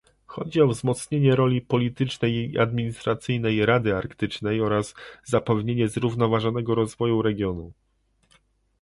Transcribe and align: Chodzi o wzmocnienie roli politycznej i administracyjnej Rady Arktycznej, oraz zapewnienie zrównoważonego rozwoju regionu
Chodzi 0.25 0.61
o 0.61 0.67
wzmocnienie 0.67 1.35
roli 1.35 1.61
politycznej 1.61 2.33
i 2.51 2.57
administracyjnej 2.59 3.65
Rady 3.65 3.95
Arktycznej, 3.95 4.61
oraz 4.61 4.95
zapewnienie 5.25 5.87
zrównoważonego 5.89 6.75
rozwoju 6.75 7.21
regionu 7.21 7.71